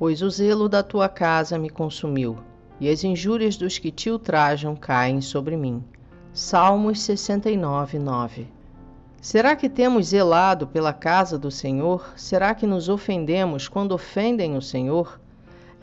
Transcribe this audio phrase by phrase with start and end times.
[0.00, 2.38] Pois o zelo da tua casa me consumiu,
[2.80, 5.84] e as injúrias dos que te ultrajam caem sobre mim.
[6.32, 8.48] Salmos 69, 9.
[9.20, 12.14] Será que temos zelado pela casa do Senhor?
[12.16, 15.20] Será que nos ofendemos quando ofendem o Senhor?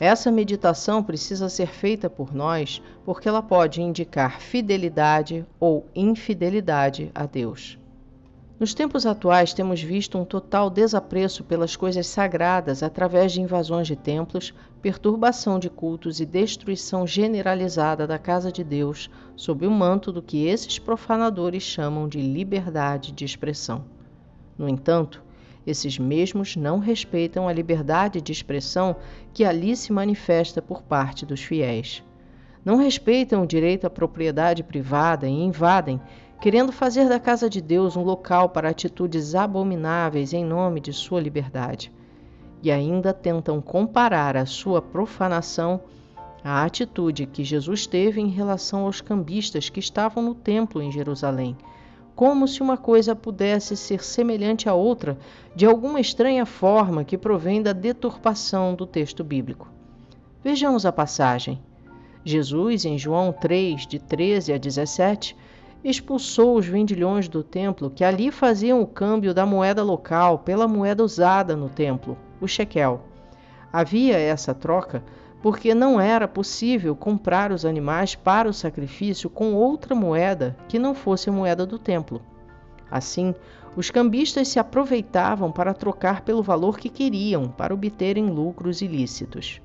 [0.00, 7.24] Essa meditação precisa ser feita por nós porque ela pode indicar fidelidade ou infidelidade a
[7.24, 7.77] Deus.
[8.58, 13.94] Nos tempos atuais, temos visto um total desapreço pelas coisas sagradas através de invasões de
[13.94, 20.20] templos, perturbação de cultos e destruição generalizada da casa de Deus, sob o manto do
[20.20, 23.84] que esses profanadores chamam de liberdade de expressão.
[24.58, 25.22] No entanto,
[25.64, 28.96] esses mesmos não respeitam a liberdade de expressão
[29.32, 32.02] que ali se manifesta por parte dos fiéis.
[32.64, 36.00] Não respeitam o direito à propriedade privada e invadem
[36.40, 41.20] querendo fazer da casa de Deus um local para atitudes abomináveis em nome de sua
[41.20, 41.92] liberdade.
[42.62, 45.80] E ainda tentam comparar a sua profanação
[46.42, 51.56] à atitude que Jesus teve em relação aos cambistas que estavam no templo em Jerusalém,
[52.14, 55.18] como se uma coisa pudesse ser semelhante à outra
[55.54, 59.70] de alguma estranha forma que provém da deturpação do texto bíblico.
[60.42, 61.60] Vejamos a passagem.
[62.24, 65.36] Jesus, em João 3, de 13 a 17,
[65.84, 71.04] expulsou os vendilhões do templo que ali faziam o câmbio da moeda local pela moeda
[71.04, 73.04] usada no templo, o shekel.
[73.72, 75.02] Havia essa troca
[75.42, 80.94] porque não era possível comprar os animais para o sacrifício com outra moeda que não
[80.94, 82.20] fosse a moeda do templo.
[82.90, 83.34] Assim,
[83.76, 89.60] os cambistas se aproveitavam para trocar pelo valor que queriam para obterem lucros ilícitos.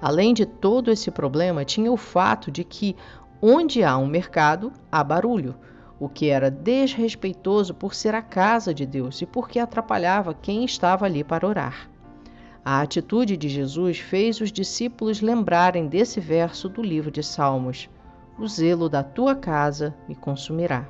[0.00, 2.96] Além de todo esse problema, tinha o fato de que
[3.42, 5.54] Onde há um mercado, há barulho,
[5.98, 11.06] o que era desrespeitoso por ser a casa de Deus e porque atrapalhava quem estava
[11.06, 11.90] ali para orar.
[12.64, 17.88] A atitude de Jesus fez os discípulos lembrarem desse verso do livro de Salmos:
[18.38, 20.86] O zelo da tua casa me consumirá.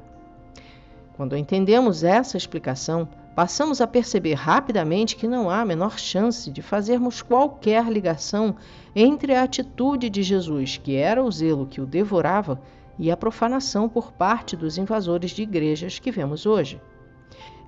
[1.17, 6.63] Quando entendemos essa explicação, passamos a perceber rapidamente que não há a menor chance de
[6.63, 8.57] fazermos qualquer ligação
[8.95, 12.61] entre a atitude de Jesus, que era o zelo que o devorava,
[12.99, 16.81] e a profanação por parte dos invasores de igrejas que vemos hoje.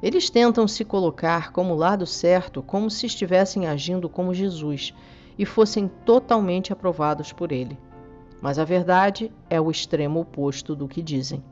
[0.02, 4.92] Eles tentam se colocar como lado certo, como se estivessem agindo como Jesus
[5.38, 7.78] e fossem totalmente aprovados por ele.
[8.42, 11.42] Mas a verdade é o extremo oposto do que dizem.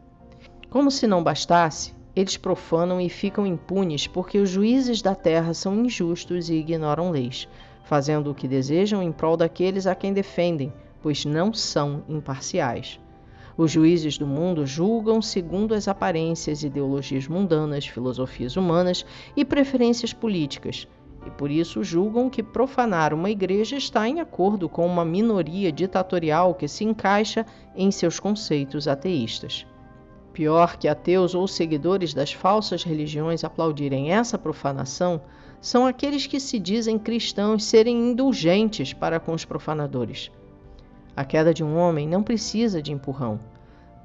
[0.69, 5.85] Como se não bastasse, eles profanam e ficam impunes porque os juízes da terra são
[5.85, 7.49] injustos e ignoram leis,
[7.85, 10.73] fazendo o que desejam em prol daqueles a quem defendem,
[11.03, 13.01] pois não são imparciais.
[13.57, 19.05] Os juízes do mundo julgam segundo as aparências, ideologias mundanas, filosofias humanas
[19.37, 20.89] e preferências políticas,
[21.27, 26.55] e por isso julgam que profanar uma igreja está em acordo com uma minoria ditatorial
[26.55, 27.45] que se encaixa
[27.77, 29.67] em seus conceitos ateístas.
[30.33, 35.21] Pior que ateus ou seguidores das falsas religiões aplaudirem essa profanação,
[35.61, 40.31] são aqueles que se dizem cristãos serem indulgentes para com os profanadores.
[41.17, 43.41] A queda de um homem não precisa de empurrão.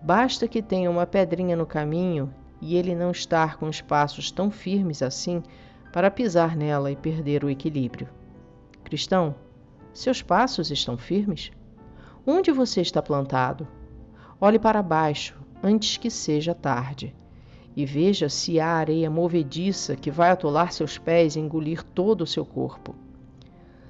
[0.02, 4.50] Basta que tenha uma pedrinha no caminho e ele não estar com os passos tão
[4.50, 5.44] firmes assim
[5.94, 8.10] para pisar nela e perder o equilíbrio.
[8.84, 9.36] Cristão,
[9.94, 11.52] seus passos estão firmes?
[12.26, 13.68] Onde você está plantado?
[14.42, 17.16] Olhe para baixo antes que seja tarde.
[17.76, 22.28] E veja se há areia movediça que vai atolar seus pés e engolir todo o
[22.28, 22.96] seu corpo.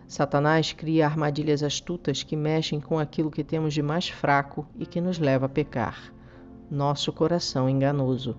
[0.08, 5.02] Satanás cria armadilhas astutas que mexem com aquilo que temos de mais fraco e que
[5.02, 6.14] nos leva a pecar.
[6.72, 8.38] Nosso coração enganoso.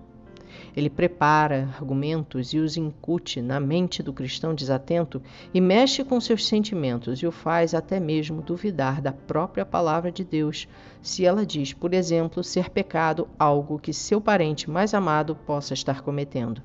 [0.75, 5.21] Ele prepara argumentos e os incute na mente do cristão desatento
[5.53, 10.23] e mexe com seus sentimentos e o faz até mesmo duvidar da própria palavra de
[10.23, 10.67] Deus,
[11.01, 16.01] se ela diz, por exemplo, ser pecado algo que seu parente mais amado possa estar
[16.01, 16.61] cometendo.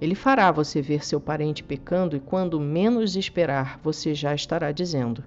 [0.00, 5.24] Ele fará você ver seu parente pecando e quando menos esperar, você já estará dizendo: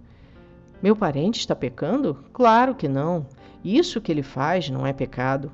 [0.82, 2.24] Meu parente está pecando?
[2.32, 3.26] Claro que não.
[3.64, 5.52] Isso que ele faz não é pecado.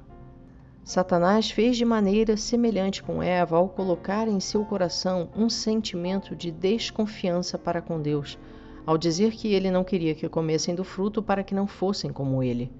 [0.85, 6.51] Satanás fez de maneira semelhante com Eva ao colocar em seu coração um sentimento de
[6.51, 8.37] desconfiança para com Deus,
[8.85, 12.43] ao dizer que ele não queria que comessem do fruto para que não fossem como
[12.43, 12.71] ele.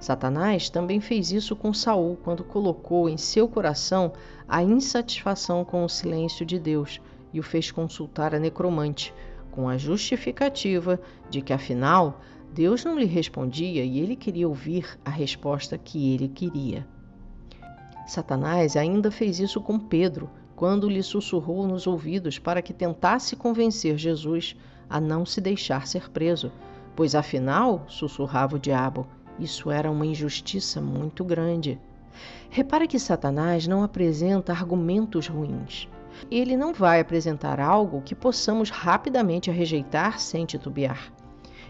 [0.00, 4.14] Satanás também fez isso com Saul quando colocou em seu coração
[4.48, 6.98] a insatisfação com o silêncio de Deus
[7.30, 9.12] e o fez consultar a necromante,
[9.50, 10.98] com a justificativa
[11.28, 12.22] de que afinal
[12.54, 16.86] Deus não lhe respondia e ele queria ouvir a resposta que ele queria.
[18.08, 23.98] Satanás ainda fez isso com Pedro, quando lhe sussurrou nos ouvidos para que tentasse convencer
[23.98, 24.56] Jesus
[24.88, 26.50] a não se deixar ser preso,
[26.96, 29.06] pois afinal, sussurrava o diabo,
[29.38, 31.78] isso era uma injustiça muito grande.
[32.48, 35.86] Repare que Satanás não apresenta argumentos ruins.
[36.30, 41.12] Ele não vai apresentar algo que possamos rapidamente rejeitar sem titubear.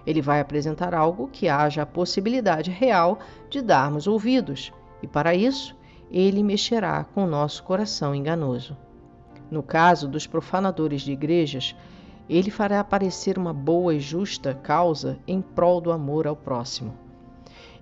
[0.06, 3.18] Ele vai apresentar algo que haja a possibilidade real
[3.50, 5.76] de darmos ouvidos, e para isso,
[6.10, 8.76] ele mexerá com o nosso coração enganoso.
[9.50, 11.74] No caso dos profanadores de igrejas,
[12.28, 16.94] ele fará aparecer uma boa e justa causa em prol do amor ao próximo.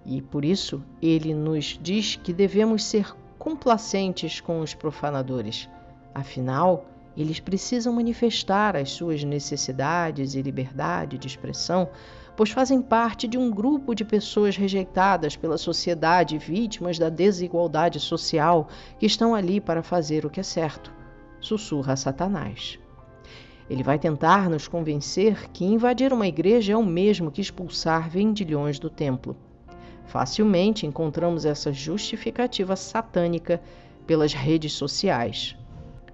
[0.04, 5.68] E por isso ele nos diz que devemos ser complacentes com os profanadores.
[6.14, 6.86] Afinal,
[7.16, 11.88] eles precisam manifestar as suas necessidades e liberdade de expressão,
[12.36, 18.68] pois fazem parte de um grupo de pessoas rejeitadas pela sociedade, vítimas da desigualdade social,
[18.98, 20.92] que estão ali para fazer o que é certo.
[21.40, 22.78] Sussurra Satanás.
[23.68, 28.78] Ele vai tentar nos convencer que invadir uma igreja é o mesmo que expulsar vendilhões
[28.78, 29.36] do templo.
[30.04, 33.60] Facilmente encontramos essa justificativa satânica
[34.06, 35.56] pelas redes sociais.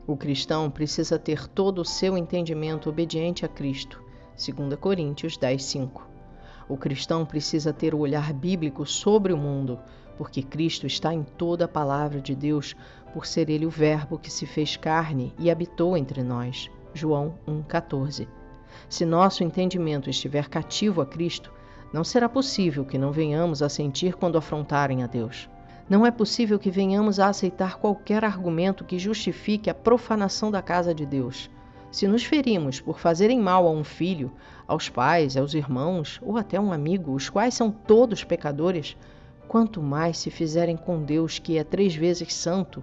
[0.07, 4.03] O cristão precisa ter todo o seu entendimento obediente a Cristo,
[4.35, 6.12] 2 Coríntios 10:5.
[6.73, 9.79] O cristão precisa ter o olhar bíblico sobre o mundo,
[10.17, 12.75] porque Cristo está em toda a palavra de Deus,
[13.13, 16.71] por ser ele o Verbo que se fez carne e habitou entre nós.
[16.95, 18.27] João 1:14.
[18.89, 21.53] Se nosso entendimento estiver cativo a Cristo,
[21.93, 25.51] não será possível que não venhamos a sentir quando afrontarem a Deus.
[25.91, 30.95] Não é possível que venhamos a aceitar qualquer argumento que justifique a profanação da casa
[30.95, 31.51] de Deus.
[31.93, 34.33] Se nos ferimos por fazerem mal a um filho,
[34.67, 38.97] aos pais, aos irmãos ou até a um amigo, os quais são todos pecadores,
[39.47, 42.83] quanto mais se fizerem com Deus, que é três vezes santo.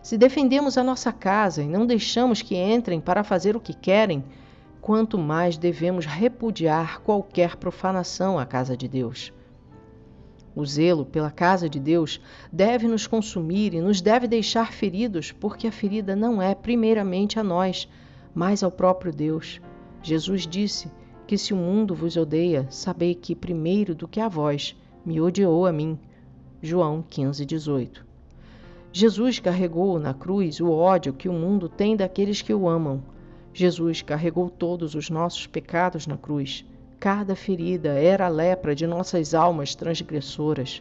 [0.00, 4.24] Se defendemos a nossa casa e não deixamos que entrem para fazer o que querem,
[4.80, 9.32] quanto mais devemos repudiar qualquer profanação à casa de Deus.
[10.54, 12.20] O zelo pela casa de Deus
[12.52, 17.42] deve nos consumir e nos deve deixar feridos, porque a ferida não é primeiramente a
[17.42, 17.88] nós,
[18.38, 19.60] mas ao próprio Deus.
[20.00, 20.88] Jesus disse
[21.26, 25.66] que se o mundo vos odeia, sabei que primeiro do que a vós me odiou
[25.66, 25.98] a mim.
[26.62, 28.06] João 15, 18.
[28.92, 33.02] Jesus carregou na cruz o ódio que o mundo tem daqueles que o amam
[33.52, 36.64] Jesus carregou todos os nossos pecados na cruz.
[37.00, 40.80] Cada ferida era a lepra de nossas almas transgressoras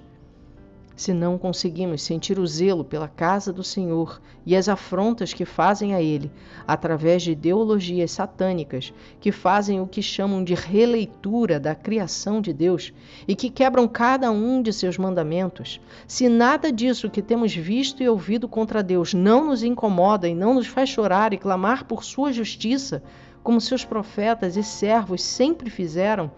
[0.98, 5.94] se não conseguimos sentir o zelo pela casa do Senhor e as afrontas que fazem
[5.94, 6.32] a ele,
[6.68, 8.92] através de ideologias satânicas
[9.22, 12.92] que fazem o que chamam de releitura da criação de Deus
[13.28, 18.10] e que quebram cada um de seus mandamentos, se nada disso que temos visto e
[18.10, 22.34] ouvido contra Deus não nos incomoda e não nos faz chorar e clamar por sua
[22.34, 23.04] justiça,
[23.44, 26.32] como seus profetas e servos sempre fizeram,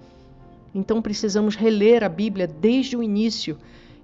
[0.76, 3.58] então precisamos reler a Bíblia desde o início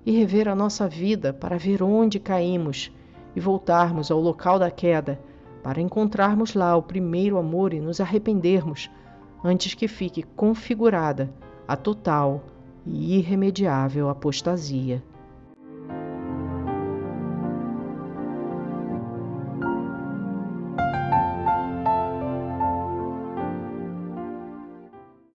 [0.06, 2.92] e rever a nossa vida para ver onde caímos
[3.36, 5.20] e voltarmos ao local da queda
[5.64, 8.90] para encontrarmos lá o primeiro amor e nos arrependermos
[9.44, 11.34] antes que fique configurada
[11.68, 12.44] a total
[12.86, 15.04] e irremediável apostasia.